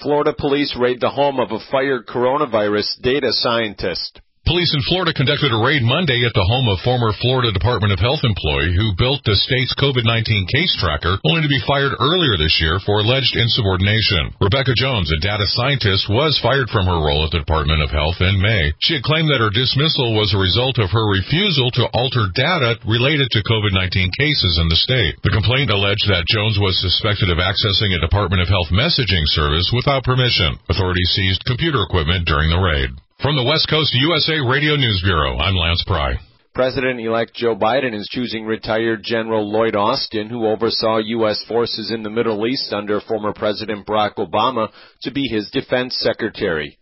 [0.00, 4.20] Florida police raid the home of a fired coronavirus data scientist.
[4.50, 8.02] Police in Florida conducted a raid Monday at the home of former Florida Department of
[8.02, 12.58] Health employee who built the state's COVID-19 case tracker, only to be fired earlier this
[12.58, 14.34] year for alleged insubordination.
[14.42, 18.18] Rebecca Jones, a data scientist, was fired from her role at the Department of Health
[18.18, 18.74] in May.
[18.82, 22.80] She had claimed that her dismissal was a result of her refusal to alter data
[22.88, 25.14] related to COVID-19 cases in the state.
[25.22, 29.70] The complaint alleged that Jones was suspected of accessing a Department of Health messaging service
[29.70, 30.58] without permission.
[30.66, 32.90] Authorities seized computer equipment during the raid.
[33.22, 36.14] From the West Coast USA Radio News Bureau, I'm Lance Pry.
[36.54, 41.44] President-elect Joe Biden is choosing retired General Lloyd Austin, who oversaw U.S.
[41.46, 44.70] forces in the Middle East under former President Barack Obama,
[45.02, 46.78] to be his defense secretary.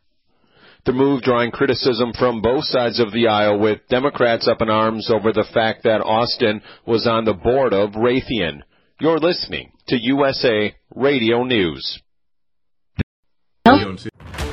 [0.86, 5.10] The move drawing criticism from both sides of the aisle, with Democrats up in arms
[5.10, 8.62] over the fact that Austin was on the board of Raytheon.
[9.00, 12.00] You're listening to USA Radio News.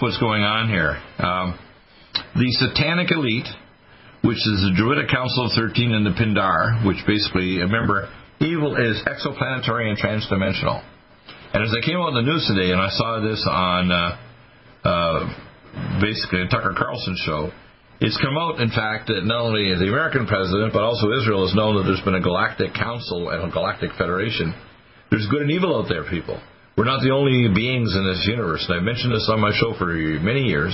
[0.00, 0.94] What's going on here.
[1.18, 1.58] Um,
[2.36, 3.48] the Satanic Elite,
[4.22, 8.06] which is the Druidic Council of 13 and the Pindar, which basically, remember,
[8.38, 10.82] evil is exoplanetary and transdimensional.
[11.54, 14.18] And as I came on the news today and I saw this on uh,
[14.84, 15.18] uh,
[16.00, 17.50] basically a Tucker Carlson show,
[17.98, 21.54] it's come out, in fact, that not only the American president, but also Israel has
[21.56, 24.54] known that there's been a galactic council and a galactic federation.
[25.10, 26.38] There's good and evil out there, people.
[26.78, 28.62] We're not the only beings in this universe.
[28.68, 29.90] And I've mentioned this on my show for
[30.22, 30.70] many years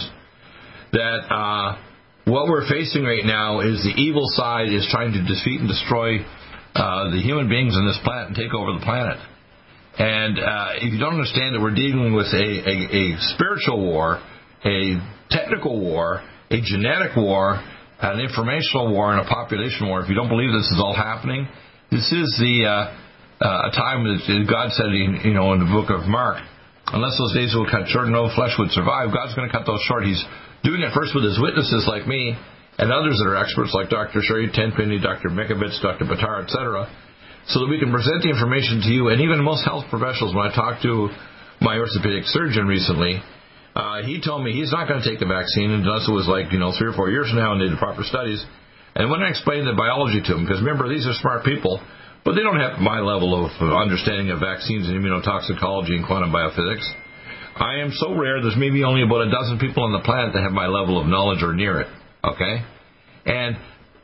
[0.93, 1.81] that uh,
[2.29, 6.21] what we're facing right now is the evil side is trying to defeat and destroy
[6.77, 9.17] uh, the human beings on this planet and take over the planet.
[9.97, 14.21] And uh, if you don't understand that we're dealing with a, a, a spiritual war,
[14.61, 15.01] a
[15.33, 17.65] technical war, a genetic war,
[18.05, 21.49] an informational war, and a population war, if you don't believe this is all happening,
[21.91, 22.93] this is the
[23.41, 26.39] uh, a time that God said, you know, in the book of Mark,
[26.93, 29.11] unless those days will cut short, no flesh would survive.
[29.11, 30.05] God's going to cut those short.
[30.07, 30.23] He's
[30.63, 32.39] doing it first with His witnesses like me
[32.79, 34.23] and others that are experts like Dr.
[34.23, 35.31] Sherry Tenpenny, Dr.
[35.31, 36.07] Mikovits, Dr.
[36.07, 36.91] Buttar, etc.,
[37.47, 39.13] so that we can present the information to you.
[39.13, 41.13] And even most health professionals, when I talked to
[41.61, 43.21] my orthopedic surgeon recently,
[43.77, 46.51] uh, he told me he's not going to take the vaccine unless it was like,
[46.55, 48.41] you know, three or four years from now and did the proper studies.
[48.95, 51.83] And when I explained the biology to him, because remember, these are smart people,
[52.25, 56.33] but they don't have my level of uh, understanding of vaccines and immunotoxicology and quantum
[56.33, 56.89] biophysics.
[57.55, 60.43] I am so rare, there's maybe only about a dozen people on the planet that
[60.43, 61.89] have my level of knowledge or near it.
[62.25, 62.65] Okay?
[63.27, 63.57] And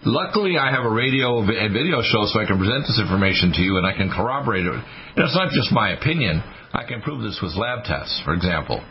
[0.04, 3.62] luckily, I have a radio and video show so I can present this information to
[3.62, 4.72] you and I can corroborate it.
[4.72, 8.84] And it's not just my opinion, I can prove this with lab tests, for example.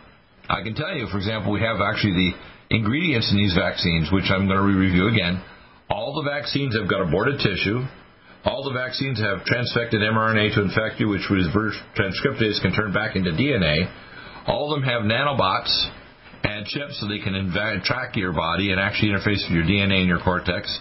[0.49, 4.27] I can tell you, for example, we have actually the ingredients in these vaccines, which
[4.27, 5.41] I'm going to review again.
[5.89, 7.85] All the vaccines have got aborted tissue.
[8.45, 13.15] All the vaccines have transfected mRNA to infect you, which reverse transcriptase can turn back
[13.15, 13.91] into DNA.
[14.47, 15.71] All of them have nanobots
[16.43, 19.99] and chips so they can inv- track your body and actually interface with your DNA
[19.99, 20.71] and your cortex.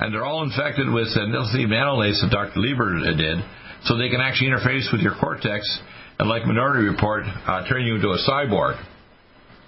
[0.00, 2.58] And they're all infected with endothelium nanolace that Dr.
[2.58, 3.38] Lieber did,
[3.84, 5.62] so they can actually interface with your cortex
[6.18, 8.82] and, like Minority Report, uh, turn you into a cyborg.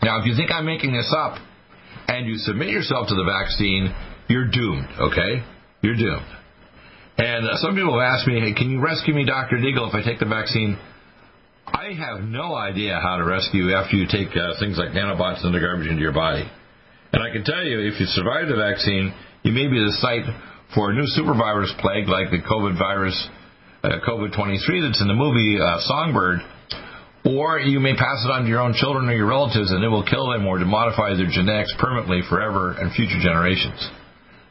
[0.03, 1.39] Now, if you think I'm making this up
[2.09, 3.95] and you submit yourself to the vaccine,
[4.29, 5.45] you're doomed, okay?
[5.83, 6.38] you're doomed.
[7.19, 9.59] And uh, some people have asked me, hey, can you rescue me, Dr.
[9.59, 10.79] Deagle, if I take the vaccine?
[11.67, 15.53] I have no idea how to rescue after you take uh, things like nanobots and
[15.53, 16.47] the garbage into your body.
[17.13, 20.31] And I can tell you, if you survive the vaccine, you may be the site
[20.75, 23.17] for a new supervirus plague like the COVID virus,
[23.83, 26.41] uh, COVID 23 that's in the movie uh, Songbird,
[27.27, 29.89] or you may pass it on to your own children or your relatives and it
[29.89, 33.81] will kill them or to modify their genetics permanently forever and future generations.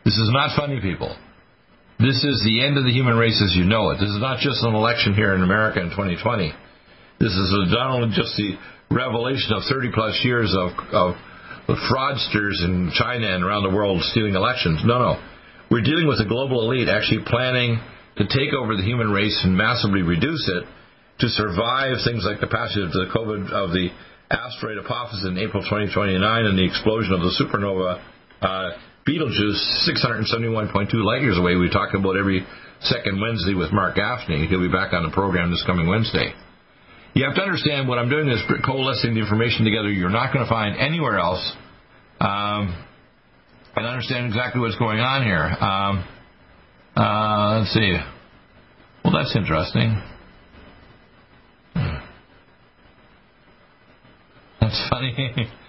[0.03, 1.15] This is not funny, people.
[1.99, 3.97] This is the end of the human race as you know it.
[3.97, 6.53] This is not just an election here in America in 2020.
[7.19, 8.53] This is not only just the
[8.93, 11.15] revelation of 30 plus years of, of,
[11.89, 14.79] fraudsters in China and around the world stealing elections.
[14.85, 15.13] No, no.
[15.69, 17.81] We're dealing with a global elite actually planning
[18.15, 20.63] to take over the human race and massively reduce it
[21.19, 23.89] to survive things like the passage of the COVID of the
[24.31, 27.99] asteroid Apophis in April 2029 and the explosion of the supernova
[28.41, 28.69] uh,
[29.07, 31.55] Betelgeuse 671.2 light years away.
[31.55, 32.45] We talk about every
[32.81, 34.47] second Wednesday with Mark Gaffney.
[34.47, 36.33] He'll be back on the program this coming Wednesday.
[37.13, 40.45] You have to understand what I'm doing is coalescing the information together you're not going
[40.45, 41.55] to find anywhere else
[42.19, 42.75] um,
[43.77, 45.41] and understand exactly what's going on here.
[45.41, 46.05] Um,
[46.97, 47.95] uh, let's see.
[49.05, 50.01] Well, that's interesting.
[54.59, 55.47] That's funny.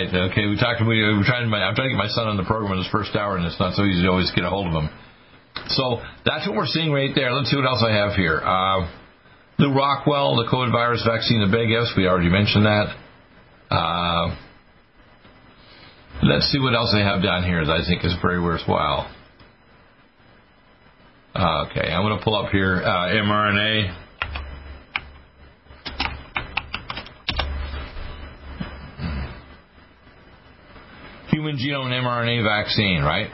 [0.00, 0.32] Right.
[0.32, 0.48] Okay.
[0.48, 0.80] We talked.
[0.80, 1.52] We were trying.
[1.52, 3.60] I'm trying to get my son on the program in his first hour, and it's
[3.60, 4.88] not so easy to always get a hold of him.
[5.76, 7.32] So that's what we're seeing right there.
[7.34, 8.40] Let's see what else I have here.
[8.40, 8.88] Uh,
[9.58, 12.96] the Rockwell, the COVID virus vaccine, the big yes, we already mentioned that.
[13.68, 14.36] Uh,
[16.22, 19.04] let's see what else I have down here that I think is very worthwhile.
[21.34, 24.00] Uh, okay, I'm going to pull up here uh, mRNA.
[31.30, 33.30] Human genome and mRNA vaccine, right?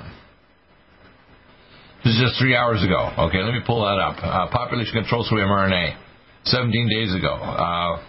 [2.04, 3.10] This is just three hours ago.
[3.28, 4.16] Okay, let me pull that up.
[4.22, 5.96] Uh, population control through mRNA.
[6.44, 7.34] 17 days ago.
[7.34, 8.00] Uh,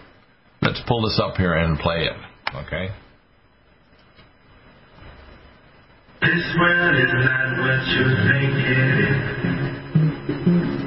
[0.62, 2.16] let's pull this up here and play it.
[2.54, 2.88] Okay.
[6.20, 8.78] This world is not what you think it
[10.74, 10.77] is.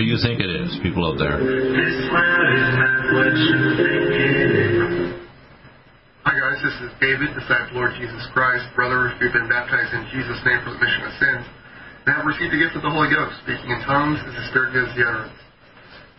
[0.00, 1.36] What you think it is, people out there.
[6.24, 9.92] Hi guys, this is David, the disciple of Lord Jesus Christ, brother who've been baptized
[9.92, 11.44] in Jesus' name for the remission of sins,
[12.08, 14.72] and have received the gift of the Holy Ghost, speaking in tongues as the Spirit
[14.72, 15.36] gives the utterance.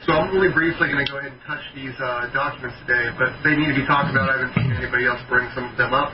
[0.05, 3.33] So I'm really briefly going to go ahead and touch these uh, documents today, but
[3.41, 4.29] they need to be talked about.
[4.29, 6.13] I haven't seen anybody else bring some of them up.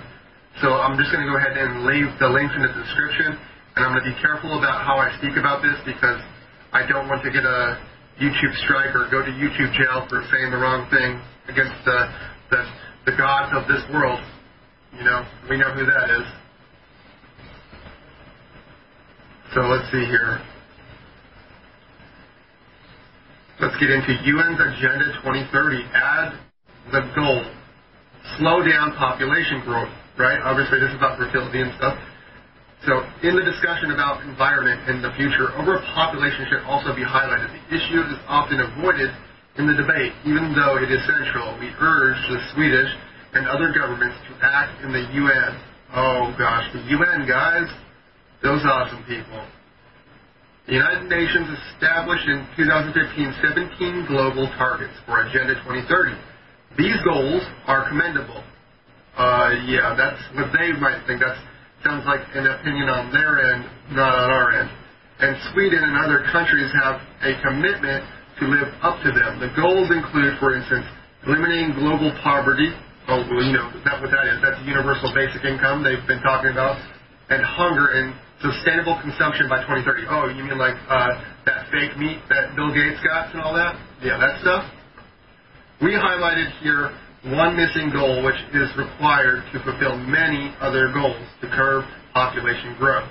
[0.64, 3.36] So I'm just going to go ahead and leave the links in the description,
[3.76, 6.24] and I'm going to be careful about how I speak about this because
[6.74, 7.80] I don't want to get a
[8.20, 12.00] YouTube strike or go to YouTube jail for saying the wrong thing against the,
[12.52, 12.66] the,
[13.06, 14.20] the gods of this world.
[14.98, 16.28] You know, we know who that is.
[19.54, 20.42] So let's see here.
[23.62, 25.82] Let's get into UN's Agenda 2030.
[25.94, 26.40] Add
[26.92, 27.42] the goal.
[28.38, 30.40] Slow down population growth, right?
[30.44, 31.98] Obviously, this is about fertility and stuff.
[32.86, 37.50] So, in the discussion about environment in the future, overpopulation should also be highlighted.
[37.50, 39.10] The issue is often avoided
[39.58, 41.58] in the debate, even though it is central.
[41.58, 42.92] We urge the Swedish
[43.34, 45.52] and other governments to act in the UN.
[45.98, 47.68] Oh gosh, the UN, guys.
[48.44, 49.42] Those awesome people.
[50.68, 56.14] The United Nations established in 2015 17 global targets for Agenda 2030.
[56.78, 58.44] These goals are commendable.
[59.18, 61.26] Uh, yeah, that's what they might think.
[61.26, 61.40] That
[61.88, 63.64] sounds like an opinion on their end,
[63.96, 64.68] not on our end.
[65.24, 68.04] And Sweden and other countries have a commitment
[68.38, 69.40] to live up to them.
[69.40, 70.84] The goals include, for instance,
[71.24, 72.70] eliminating global poverty.
[73.08, 74.44] Oh, well, you know that what that is.
[74.44, 76.76] That's universal basic income they've been talking about,
[77.32, 78.12] and hunger and
[78.44, 80.12] sustainable consumption by 2030.
[80.12, 81.16] Oh, you mean like uh,
[81.48, 83.80] that fake meat that Bill Gates got and all that?
[84.04, 84.68] Yeah, that stuff.
[85.80, 86.92] We highlighted here
[87.26, 93.10] one missing goal, which is required to fulfill many other goals to curb population growth.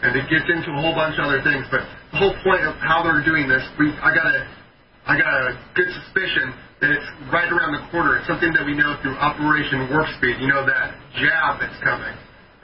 [0.00, 2.74] And it gets into a whole bunch of other things, but the whole point of
[2.82, 4.38] how they're doing this, we, I got a,
[5.06, 6.50] I got a good suspicion
[6.82, 8.18] that it's right around the corner.
[8.18, 10.42] It's something that we know through Operation Warp Speed.
[10.42, 12.16] You know that jab that's coming,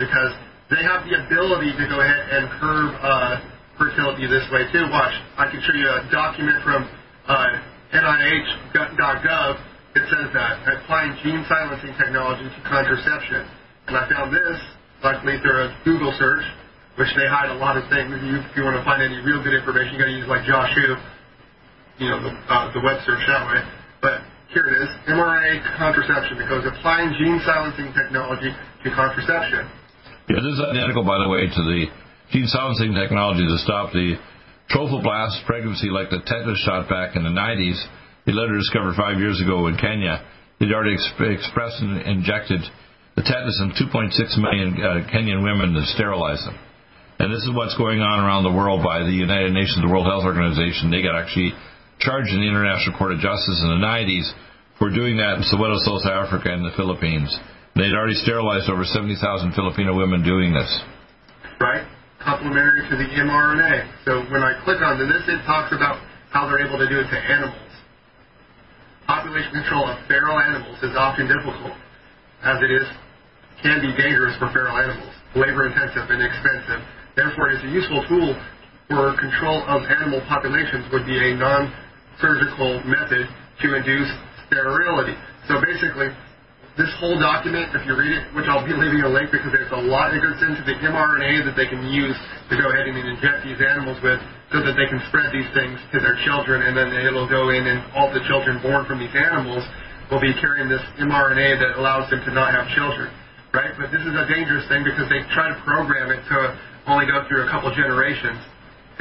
[0.03, 0.35] because
[0.75, 3.39] they have the ability to go ahead and curb uh,
[3.79, 4.91] fertility this way too.
[4.91, 6.91] Watch, I can show you a document from
[7.31, 9.68] uh, NIH.gov.
[9.97, 13.49] It says that applying gene silencing technology to contraception,
[13.89, 14.59] and I found this
[15.01, 16.45] luckily through a Google search,
[17.01, 18.13] which they hide a lot of things.
[18.21, 20.45] You, if you want to find any real good information, you got to use like
[20.45, 20.75] Josh
[21.99, 23.61] you know, the, uh, the web search that way.
[23.99, 24.23] But
[24.55, 29.67] here it is, mRNA contraception, because applying gene silencing technology to contraception.
[30.31, 31.91] Yeah, this is identical, by the way, to the
[32.31, 34.15] gene silencing technology to stop the
[34.71, 37.77] trophoblast pregnancy like the tetanus shot back in the 90s.
[38.29, 40.21] They later discovered five years ago in Kenya.
[40.61, 42.61] They'd already exp- expressed and injected
[43.17, 46.53] the tetanus in 2.6 million uh, Kenyan women to sterilize them.
[47.25, 50.05] And this is what's going on around the world by the United Nations, the World
[50.05, 50.93] Health Organization.
[50.93, 51.57] They got actually
[52.05, 54.29] charged in the International Court of Justice in the 90s
[54.77, 57.33] for doing that in Soweto, South Africa, and the Philippines.
[57.81, 60.69] They'd already sterilized over 70,000 Filipino women doing this.
[61.57, 61.89] Right?
[62.21, 64.05] Complementary to the mRNA.
[64.05, 65.97] So when I click on this, it talks about
[66.29, 67.68] how they're able to do it to animals.
[69.09, 71.73] Population control of feral animals is often difficult,
[72.45, 72.85] as it is
[73.65, 76.85] can be dangerous for feral animals, labor intensive and expensive.
[77.17, 78.37] Therefore, it is a useful tool
[78.87, 83.25] for control of animal populations would be a non-surgical method
[83.65, 84.13] to induce
[84.47, 85.17] sterility.
[85.49, 86.13] So basically,
[86.79, 89.75] this whole document, if you read it, which I'll be leaving a link because there's
[89.75, 92.95] a lot that goes into the mRNA that they can use to go ahead and
[92.95, 94.23] inject these animals with
[94.55, 97.67] so that they can spread these things to their children and then it'll go in
[97.67, 99.67] and all the children born from these animals
[100.07, 103.11] will be carrying this mRNA that allows them to not have children,
[103.51, 103.75] right?
[103.75, 106.39] But this is a dangerous thing because they try to program it to
[106.87, 108.39] only go through a couple generations.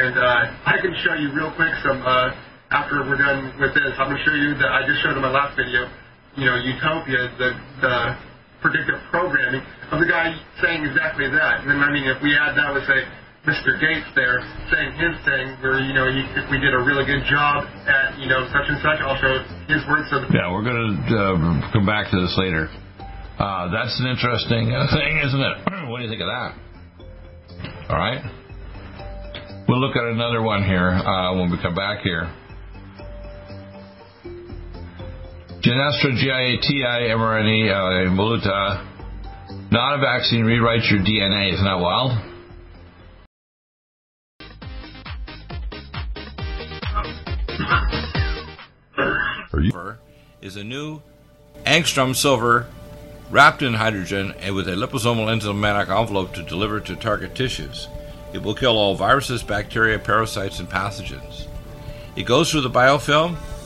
[0.01, 2.33] And uh, I can show you real quick some, uh,
[2.73, 5.21] after we're done with this, I'm going to show you that I just showed in
[5.21, 5.85] my last video
[6.37, 7.49] you know, utopia, the,
[7.81, 7.95] the
[8.61, 10.31] predictive programming of the guy
[10.61, 11.65] saying exactly that.
[11.65, 13.01] And I mean, if we add that with, say,
[13.49, 13.79] Mr.
[13.79, 17.63] Gates there saying his thing, where, you know, if we did a really good job
[17.87, 19.39] at, you know, such and such, I'll show
[19.71, 20.11] his words.
[20.11, 22.67] So yeah, we're going to uh, come back to this later.
[23.39, 25.55] Uh, that's an interesting uh, thing, isn't it?
[25.89, 26.51] what do you think of that?
[27.89, 28.19] All right.
[29.69, 32.27] We'll look at another one here uh, when we come back here.
[35.67, 38.87] Genestra GIATI mRNA uh, Maluta.
[39.69, 41.51] Not a vaccine rewrites your DNA.
[41.51, 42.13] Isn't that wild?
[50.41, 51.01] Is a new
[51.65, 52.67] angstrom silver
[53.29, 57.89] wrapped in hydrogen and with a liposomal enzymatic envelope to deliver to target tissues.
[58.33, 61.45] It will kill all viruses, bacteria, parasites, and pathogens.
[62.15, 63.35] It goes through the biofilm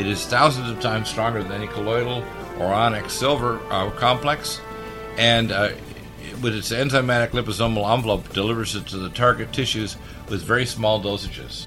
[0.00, 2.24] It is thousands of times stronger than any colloidal
[2.58, 4.58] or onyx silver uh, complex,
[5.18, 5.72] and uh,
[6.40, 9.98] with its enzymatic liposomal envelope, delivers it to the target tissues
[10.30, 11.66] with very small dosages.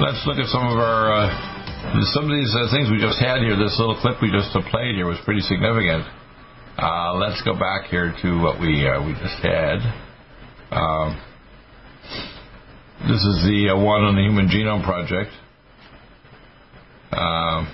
[0.00, 1.28] Let's look at some of our uh,
[2.14, 3.54] some of these uh, things we just had here.
[3.54, 6.02] This little clip we just played here was pretty significant.
[6.78, 9.78] Uh, let's go back here to what we uh, we just had.
[10.74, 11.20] Um,
[13.06, 15.30] this is the uh, one on the Human Genome Project.
[17.14, 17.70] Um,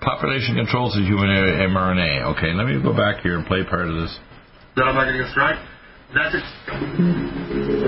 [0.00, 2.36] population controls the human mRNA.
[2.36, 4.16] Okay, let me go back here and play part of this.
[4.76, 5.60] No, I'm not getting this right.
[6.14, 6.46] That's it.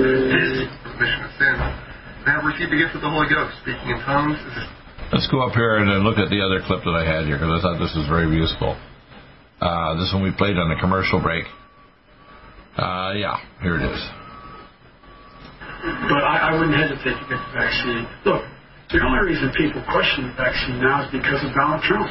[0.04, 1.85] This permission of sin
[2.34, 4.38] have received the gift of the Holy Ghost, speaking in tongues.
[5.14, 7.54] Let's go up here and look at the other clip that I had here because
[7.54, 8.74] I thought this was very useful.
[9.62, 11.46] Uh, this one we played on the commercial break.
[12.74, 14.00] Uh, yeah, here it is.
[16.10, 18.04] But I, I wouldn't hesitate to get the vaccine.
[18.26, 18.42] Look,
[18.90, 22.10] the only reason people question the vaccine now is because of Donald Trump.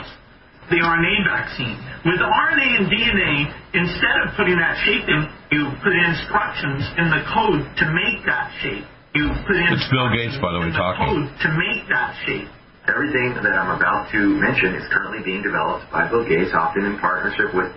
[0.72, 1.78] The RNA vaccine.
[2.07, 3.36] With RNA and DNA,
[3.78, 8.49] instead of putting that shape in, you put instructions in the code to make that
[8.63, 8.88] shape.
[9.16, 11.07] You put in it's Bill Gates, by the way, talking.
[11.07, 12.51] To make that shape.
[12.84, 16.99] Everything that I'm about to mention is currently being developed by Bill Gates, often in
[16.99, 17.72] partnership with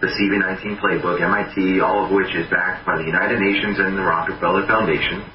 [0.00, 4.02] the CV19 Playbook, MIT, all of which is backed by the United Nations and the
[4.02, 5.28] Rockefeller Foundation.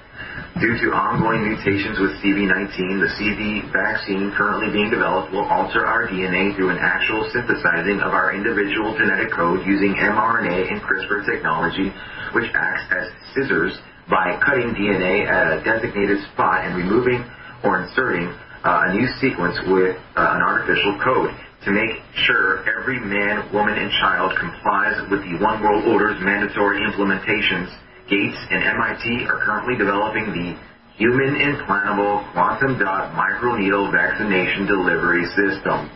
[0.57, 6.09] Due to ongoing mutations with CV19, the CV vaccine currently being developed will alter our
[6.09, 11.93] DNA through an actual synthesizing of our individual genetic code using mRNA and CRISPR technology,
[12.33, 13.05] which acts as
[13.37, 13.77] scissors
[14.09, 17.23] by cutting DNA at a designated spot and removing
[17.63, 18.27] or inserting
[18.63, 21.31] uh, a new sequence with uh, an artificial code
[21.63, 21.95] to make
[22.27, 27.71] sure every man, woman, and child complies with the One World Order's mandatory implementations.
[28.09, 30.59] Gates and MIT are currently developing the
[30.99, 35.89] Human Implantable Quantum Dot Microneedle Vaccination Delivery System.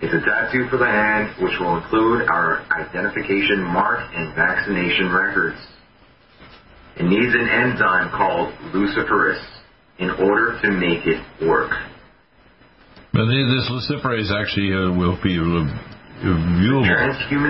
[0.00, 5.58] It's a tattoo for the hand, which will include our identification mark and vaccination records.
[6.96, 9.42] It needs an enzyme called luciferase
[9.98, 11.70] in order to make it work.
[13.12, 15.70] But this luciferase actually uh, will be viewable.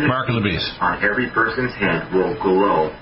[0.09, 0.73] Mark beast.
[0.81, 2.93] on every person's hand will glow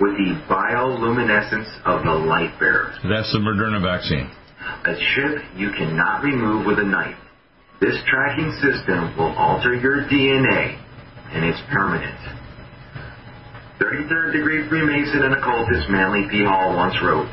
[0.00, 2.94] with the bioluminescence of the light bearer.
[3.02, 4.30] That's the Moderna vaccine.
[4.86, 7.18] A chip you cannot remove with a knife.
[7.80, 10.78] This tracking system will alter your DNA,
[11.32, 12.39] and it's permanent.
[13.80, 16.44] 33rd degree Freemason and occultist Manly P.
[16.44, 17.32] Hall once wrote,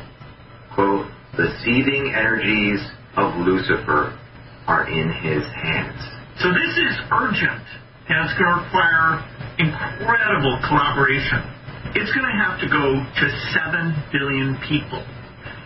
[0.72, 1.04] quote,
[1.36, 2.80] the seething energies
[3.20, 4.16] of Lucifer
[4.64, 6.00] are in his hands.
[6.40, 7.64] So this is urgent,
[8.08, 9.20] and it's going to require
[9.60, 11.44] incredible collaboration.
[11.92, 15.04] It's going to have to go to 7 billion people.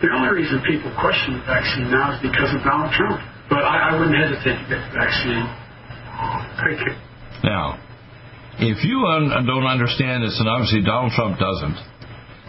[0.03, 3.23] The only reason people question the vaccine now is because of Donald Trump.
[3.47, 5.47] But I, I wouldn't hesitate to get the vaccine.
[6.59, 6.93] Thank you.
[7.47, 7.79] Now,
[8.59, 11.77] if you un- don't understand this, and obviously Donald Trump doesn't,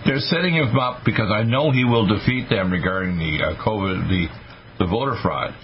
[0.05, 4.09] they're setting him up because I know he will defeat them regarding the uh, COVID,
[4.09, 4.29] the
[4.79, 5.55] the voter fraud.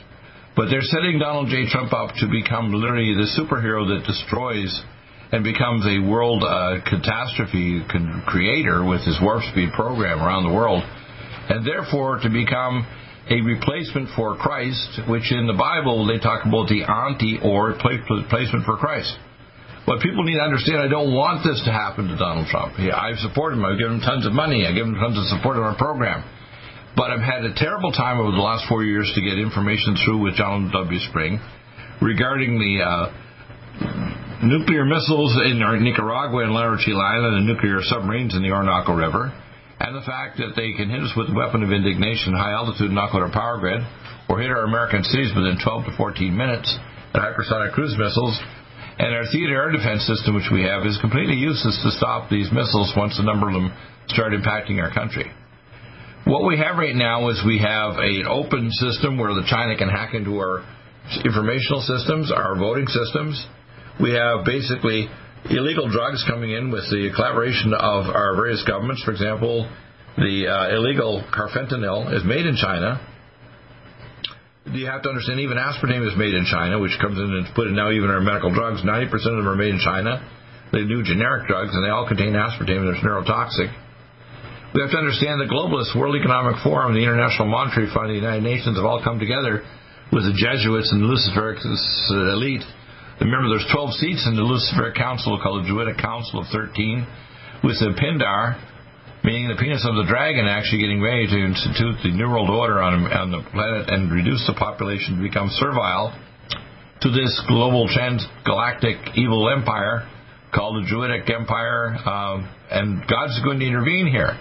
[0.57, 1.69] But they're setting Donald J.
[1.69, 4.71] Trump up to become literally the superhero that destroys
[5.33, 10.53] and becomes a world uh, catastrophe con- creator with his warp speed program around the
[10.53, 10.83] world,
[11.49, 12.87] and therefore to become
[13.31, 18.65] a replacement for Christ, which in the Bible they talk about the anti or replacement
[18.65, 19.15] for Christ.
[19.89, 22.79] What people need to understand, I don't want this to happen to Donald Trump.
[22.79, 23.65] I've supported him.
[23.65, 24.67] I've given him tons of money.
[24.67, 26.23] I've given him tons of support in our program.
[26.97, 30.21] But I've had a terrible time over the last four years to get information through
[30.23, 31.01] with John W.
[31.09, 31.41] Spring
[32.03, 33.05] regarding the uh,
[34.43, 39.33] nuclear missiles in Nicaragua and Laurentian Island and nuclear submarines in the Orinoco River,
[39.81, 42.91] and the fact that they can hit us with a weapon of indignation, high altitude,
[42.91, 43.81] knock out our power grid,
[44.29, 46.69] or hit our American cities within 12 to 14 minutes,
[47.13, 48.37] and hypersonic cruise missiles,
[49.01, 52.53] and our theater air defense system, which we have, is completely useless to stop these
[52.53, 53.73] missiles once a number of them
[54.09, 55.25] start impacting our country.
[56.29, 59.89] What we have right now is we have an open system where the China can
[59.89, 60.61] hack into our
[61.25, 63.41] informational systems, our voting systems.
[63.99, 65.09] We have basically
[65.49, 69.03] illegal drugs coming in with the collaboration of our various governments.
[69.03, 69.65] For example,
[70.19, 73.01] the uh, illegal carfentanil is made in China.
[74.71, 77.67] You have to understand, even aspartame is made in China, which comes in and put
[77.67, 78.87] in now even our medical drugs.
[78.87, 80.23] 90% of them are made in China.
[80.71, 83.67] They do generic drugs, and they all contain aspartame, and they're neurotoxic.
[84.71, 88.47] We have to understand the globalists, World Economic Forum, the International Monetary Fund, the United
[88.47, 89.67] Nations have all come together
[90.15, 91.59] with the Jesuits and the Luciferic
[92.39, 92.63] elite.
[93.19, 97.03] Remember, there's 12 seats in the Luciferic Council called the Druidic Council of 13,
[97.67, 98.55] with the Pindar,
[99.25, 102.81] meaning the penis of the dragon, actually getting ready to institute the New World Order
[102.81, 106.17] on, on the planet and reduce the population to become servile
[107.03, 110.09] to this global transgalactic evil empire
[110.53, 114.35] called the Druidic Empire, um, and God's going to intervene here.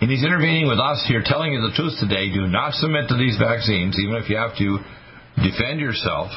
[0.00, 2.28] And he's intervening with us here, telling you the truth today.
[2.32, 4.78] Do not submit to these vaccines, even if you have to
[5.40, 6.28] defend yourself.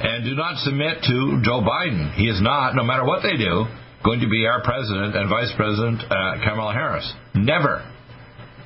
[0.00, 2.12] And do not submit to Joe Biden.
[2.14, 3.68] He is not, no matter what they do,
[4.04, 7.04] going to be our president and vice president, uh, Kamala Harris.
[7.34, 7.84] Never.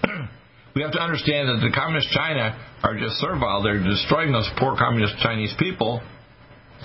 [0.75, 3.63] we have to understand that the communist China are just servile.
[3.63, 6.03] They're destroying those poor communist Chinese people.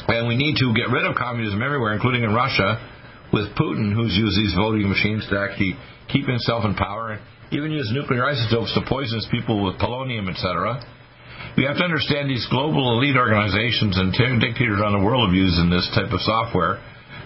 [0.07, 2.79] And we need to get rid of communism everywhere, including in Russia,
[3.33, 5.77] with Putin, who's used these voting machines to actually
[6.07, 7.21] keep himself in power, and
[7.51, 10.81] even use nuclear isotopes to poison his people with polonium, etc.
[11.57, 15.59] We have to understand these global elite organizations and dictators around the world have used
[15.69, 16.81] this type of software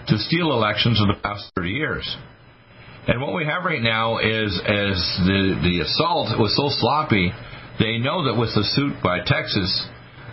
[0.08, 2.16] to steal elections in the past 30 years.
[3.06, 4.98] And what we have right now is, is
[5.28, 7.32] the, the assault was so sloppy,
[7.78, 9.68] they know that with the suit by Texas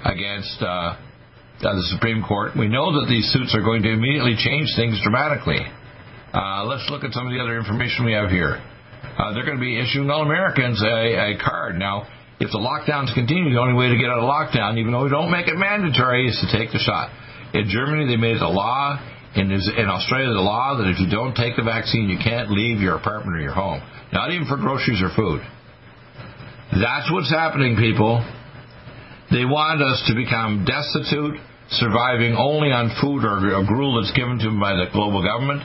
[0.05, 0.95] against uh,
[1.59, 5.59] the Supreme Court, we know that these suits are going to immediately change things dramatically.
[6.32, 8.55] Uh, let's look at some of the other information we have here.
[9.03, 11.76] Uh, they're going to be issuing all Americans a, a card.
[11.76, 12.07] Now,
[12.39, 15.09] if the lockdowns continue, the only way to get out of lockdown, even though we
[15.11, 17.11] don't make it mandatory, is to take the shot.
[17.53, 18.95] In Germany, they made it a law.
[19.36, 22.82] In, in Australia, the law that if you don't take the vaccine, you can't leave
[22.82, 23.79] your apartment or your home,
[24.11, 25.39] not even for groceries or food.
[26.75, 28.19] That's what's happening, people.
[29.32, 31.39] They want us to become destitute,
[31.71, 35.63] surviving only on food or gruel that's given to them by the global government.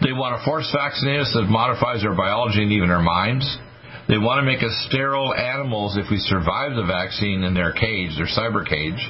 [0.00, 3.44] They want to force vaccinate us that modifies our biology and even our minds.
[4.08, 8.16] They want to make us sterile animals if we survive the vaccine in their cage,
[8.16, 9.00] their cyber cage.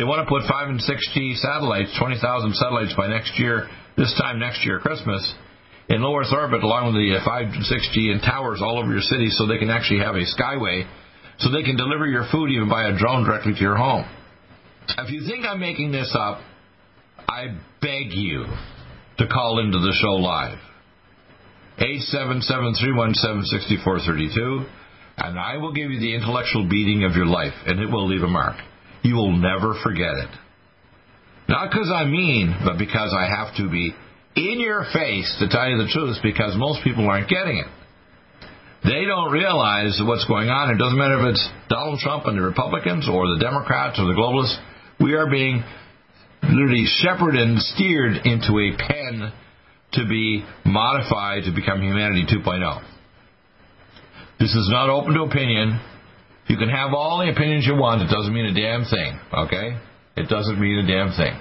[0.00, 2.24] They want to put 5 and 6G satellites, 20,000
[2.56, 5.20] satellites by next year, this time next year, Christmas,
[5.90, 8.90] in low Earth orbit along with the uh, 5 and 6G and towers all over
[8.90, 10.88] your city so they can actually have a skyway
[11.36, 14.06] so they can deliver your food even by a drone directly to your home.
[14.88, 16.40] If you think I'm making this up,
[17.28, 17.48] I
[17.82, 18.46] beg you
[19.18, 20.56] to call into the show live.
[21.76, 24.64] 877-317-6432
[25.18, 28.22] and I will give you the intellectual beating of your life and it will leave
[28.22, 28.56] a mark.
[29.02, 30.30] You will never forget it.
[31.48, 33.94] Not because I'm mean, but because I have to be
[34.36, 37.66] in your face to tell you the truth because most people aren't getting it.
[38.84, 40.70] They don't realize what's going on.
[40.70, 44.16] It doesn't matter if it's Donald Trump and the Republicans or the Democrats or the
[44.16, 44.56] globalists.
[45.00, 45.62] We are being
[46.42, 49.32] literally shepherded and steered into a pen
[49.92, 52.82] to be modified to become humanity 2.0.
[54.38, 55.80] This is not open to opinion.
[56.50, 58.02] You can have all the opinions you want.
[58.02, 59.14] It doesn't mean a damn thing.
[59.30, 59.78] Okay?
[60.18, 61.38] It doesn't mean a damn thing.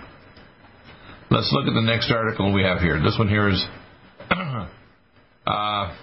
[1.34, 3.02] Let's look at the next article we have here.
[3.02, 3.58] This one here is.
[4.30, 5.98] uh,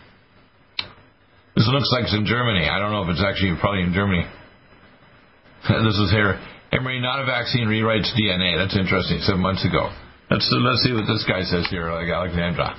[1.54, 2.66] this looks like it's in Germany.
[2.66, 4.26] I don't know if it's actually probably in Germany.
[5.86, 6.42] this is here.
[6.74, 8.58] mRNA, not a vaccine, rewrites DNA.
[8.58, 9.22] That's interesting.
[9.22, 9.94] Seven months ago.
[10.34, 12.74] Let's let's see what this guy says here, like Alexandra.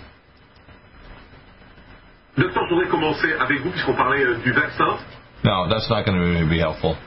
[2.35, 4.99] Docteur, je voudrais commencer avec vous puisqu'on parlait euh, du vaccin.
[5.43, 6.97] No, that's not going to really be helpful.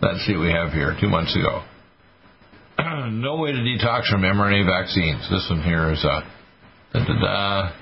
[0.00, 1.62] Let's see what we have here two months ago.
[3.10, 5.28] no way to detox from mRNA vaccines.
[5.30, 6.24] This one here is a
[6.92, 7.72] da, da, da,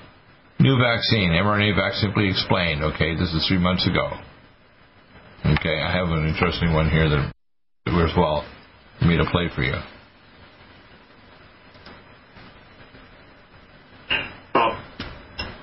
[0.59, 2.83] new vaccine, mRNA vaccine simply explained.
[2.83, 4.11] Okay, this is three months ago.
[5.45, 7.31] Okay, I have an interesting one here that
[7.93, 8.45] works well
[8.99, 9.75] for me to play for you.
[14.55, 14.75] Um,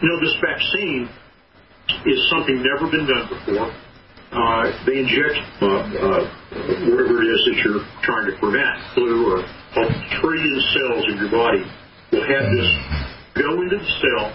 [0.00, 1.08] you know, this vaccine
[2.06, 3.85] is something never been done before.
[4.36, 6.22] Uh, they inject uh, uh,
[6.92, 9.84] whatever it is that you're trying to prevent, flu or a
[10.20, 11.64] trillion cells in your body
[12.12, 12.68] will have this
[13.32, 14.28] go into the cell,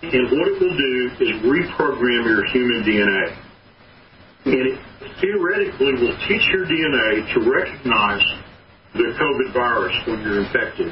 [0.00, 3.36] and what it will do is reprogram your human DNA.
[4.48, 4.80] And it
[5.20, 8.24] theoretically will teach your DNA to recognize
[8.94, 10.88] the COVID virus when you're infected.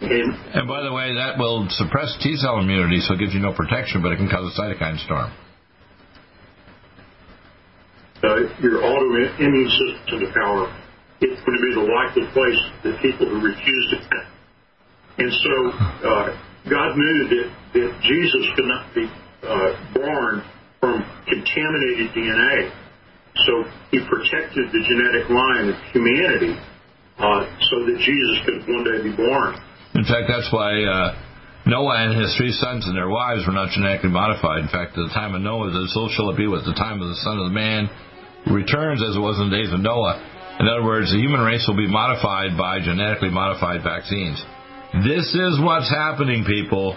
[0.00, 3.40] And, and by the way, that will suppress T cell immunity, so it gives you
[3.40, 5.32] no protection, but it can cause a cytokine storm.
[8.22, 10.72] Uh, your autoimmune system to the power.
[11.20, 13.98] It's going to be the likely place that people who refuse to.
[15.18, 15.54] And so
[16.04, 16.28] uh,
[16.68, 19.08] God knew that, that Jesus could not be
[19.44, 20.44] uh, born
[20.80, 22.72] from contaminated DNA.
[23.44, 26.56] So he protected the genetic line of humanity
[27.18, 29.56] uh, so that Jesus could one day be born.
[29.94, 31.16] In fact, that's why uh,
[31.66, 34.62] Noah and his three sons and their wives were not genetically modified.
[34.62, 37.08] In fact, at the time of Noah, so shall it be with the time of
[37.10, 37.90] the Son of the Man
[38.46, 40.22] returns as it was in the days of Noah.
[40.62, 44.38] In other words, the human race will be modified by genetically modified vaccines.
[45.02, 46.94] This is what's happening, people.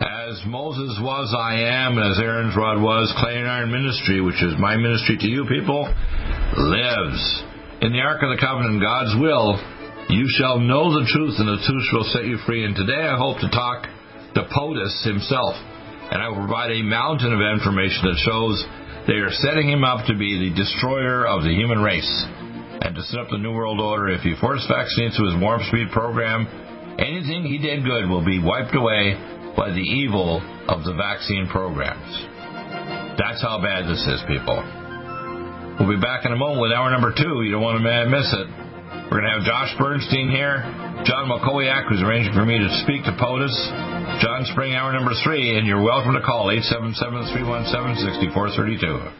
[0.00, 4.40] As Moses was, I am, and as Aaron's rod was, clay and iron ministry, which
[4.40, 5.84] is my ministry to you people,
[6.56, 7.20] lives.
[7.82, 9.58] In the Ark of the Covenant, God's will,
[10.12, 12.64] you shall know the truth, and the truth shall set you free.
[12.64, 13.86] And today I hope to talk
[14.34, 15.54] to POTUS himself,
[16.10, 18.56] and I will provide a mountain of information that shows
[19.06, 22.10] they are setting him up to be the destroyer of the human race
[22.82, 24.10] and to set up the New World Order.
[24.10, 26.46] If he forced vaccines to his warp speed program,
[26.98, 29.14] anything he did good will be wiped away
[29.56, 32.08] by the evil of the vaccine programs.
[33.18, 34.58] That's how bad this is, people.
[35.78, 37.42] We'll be back in a moment with hour number two.
[37.42, 38.59] You don't want to miss it.
[38.90, 40.62] We're going to have Josh Bernstein here,
[41.06, 43.54] John Makowiak, who's arranging for me to speak to POTUS,
[44.20, 49.19] John Spring, hour number three, and you're welcome to call 877 317 6432.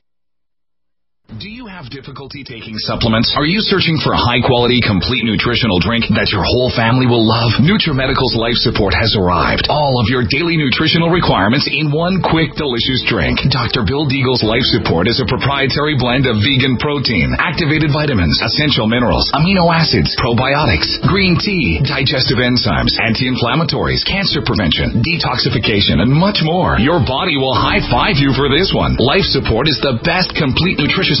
[1.31, 3.31] Do you have difficulty taking supplements?
[3.39, 7.23] Are you searching for a high quality, complete nutritional drink that your whole family will
[7.23, 7.55] love?
[7.63, 9.71] NutriMedical's Life Support has arrived.
[9.71, 13.39] All of your daily nutritional requirements in one quick, delicious drink.
[13.47, 13.87] Dr.
[13.87, 19.31] Bill Deagle's Life Support is a proprietary blend of vegan protein, activated vitamins, essential minerals,
[19.31, 26.75] amino acids, probiotics, green tea, digestive enzymes, anti-inflammatories, cancer prevention, detoxification, and much more.
[26.75, 28.99] Your body will high five you for this one.
[28.99, 31.20] Life Support is the best complete nutritious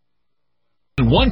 [1.01, 1.31] One